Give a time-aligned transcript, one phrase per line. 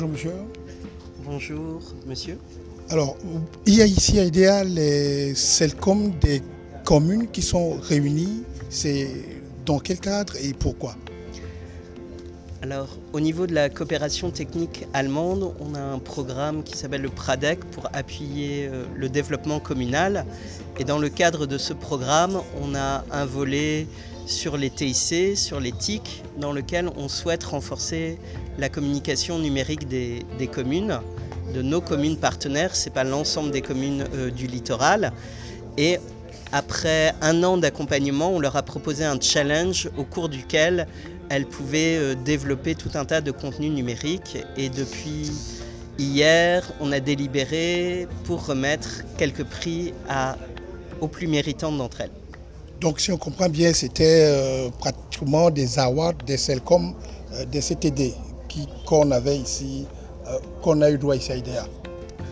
[0.00, 0.32] Bonjour monsieur.
[1.26, 2.38] Bonjour monsieur.
[2.88, 3.18] Alors,
[3.66, 6.40] il y a ici à Idéal les CELCOM des
[6.86, 8.44] communes qui sont réunies.
[8.70, 9.10] C'est
[9.66, 10.96] dans quel cadre et pourquoi?
[12.62, 17.10] Alors, au niveau de la coopération technique allemande, on a un programme qui s'appelle le
[17.10, 20.24] PRADEC pour appuyer euh, le développement communal.
[20.78, 23.86] Et dans le cadre de ce programme, on a un volet
[24.30, 28.18] sur les TIC, sur les TIC, dans lequel on souhaite renforcer
[28.58, 31.00] la communication numérique des, communes,
[31.52, 35.12] de nos communes partenaires, ce n'est pas l'ensemble des communes euh, du littoral.
[35.76, 35.98] Et
[36.52, 40.86] après un an d'accompagnement, on leur a proposé un challenge au cours duquel
[41.28, 44.38] elles pouvaient euh, développer tout un tas de contenus numériques.
[44.56, 45.30] Et depuis
[45.98, 49.92] hier, on a délibéré pour remettre quelques prix
[51.00, 52.19] aux plus méritantes d'entre elles.
[52.80, 56.94] Donc si on comprend bien, c'était euh, pratiquement des awards, des CELCOM,
[57.32, 58.14] euh, des CTD
[58.84, 59.86] qu'on avait ici,
[60.60, 61.64] qu'on a eu droit ici à IDEA.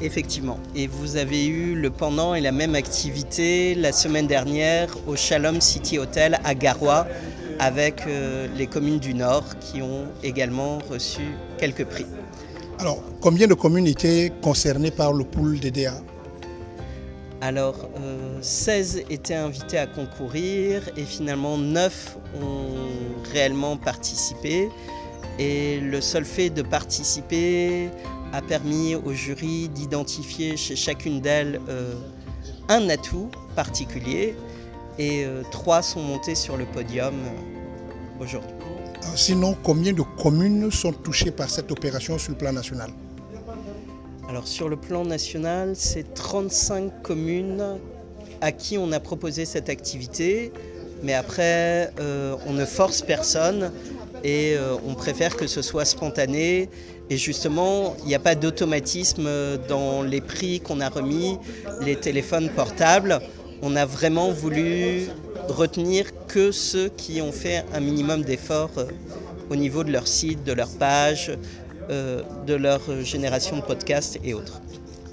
[0.00, 0.58] Effectivement.
[0.76, 5.60] Et vous avez eu le pendant et la même activité la semaine dernière au Shalom
[5.60, 7.06] City Hotel à Garoua
[7.58, 11.22] avec euh, les communes du Nord qui ont également reçu
[11.58, 12.06] quelques prix.
[12.78, 15.94] Alors, combien de communes étaient concernées par le pool DDA
[17.40, 17.88] alors,
[18.40, 24.68] 16 euh, étaient invités à concourir et finalement 9 ont réellement participé.
[25.38, 27.90] Et le seul fait de participer
[28.32, 31.94] a permis au jury d'identifier chez chacune d'elles euh,
[32.68, 34.34] un atout particulier
[34.98, 38.50] et euh, trois sont montés sur le podium euh, aujourd'hui.
[39.14, 42.90] Sinon, combien de communes sont touchées par cette opération sur le plan national?
[44.26, 47.78] Alors sur le plan national, c'est 35 communes
[48.40, 50.52] à qui on a proposé cette activité,
[51.02, 53.72] mais après, euh, on ne force personne
[54.24, 56.68] et on préfère que ce soit spontané.
[57.10, 59.28] Et justement, il n'y a pas d'automatisme
[59.68, 61.38] dans les prix qu'on a remis,
[61.82, 63.20] les téléphones portables
[63.62, 65.08] on a vraiment voulu
[65.48, 68.86] retenir que ceux qui ont fait un minimum d'efforts euh,
[69.50, 71.36] au niveau de leur site, de leur page, euh,
[71.88, 74.60] de leur génération de podcasts et autres.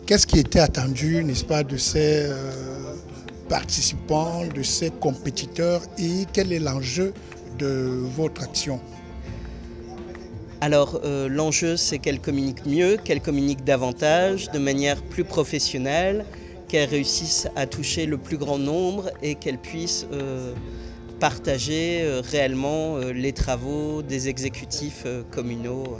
[0.06, 2.36] Qu'est-ce qui était attendu, n'est-ce pas, de ces euh,
[3.50, 7.14] participants, de ces compétiteurs et quel est l'enjeu
[7.58, 8.80] de votre action?
[10.62, 16.26] Alors l'enjeu c'est qu'elle communique mieux, qu'elle communique davantage, de manière plus professionnelle,
[16.68, 20.54] qu'elles réussissent à toucher le plus grand nombre et qu'elles puissent euh,
[21.20, 25.98] partager euh, réellement euh, les travaux des exécutifs communaux.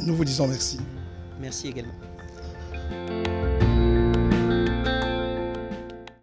[0.00, 0.80] Nous vous disons merci.
[1.40, 1.92] Merci également.